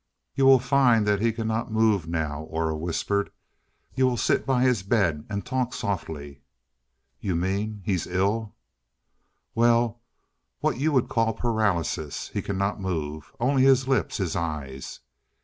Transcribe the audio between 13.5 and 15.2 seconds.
his lips his eyes.